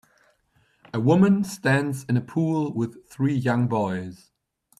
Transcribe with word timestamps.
A 0.95 0.99
woman 0.99 1.43
stands 1.43 2.05
in 2.05 2.17
a 2.17 2.21
pool 2.21 2.73
with 2.73 3.07
three 3.07 3.35
young 3.35 3.67
boys. 3.67 4.31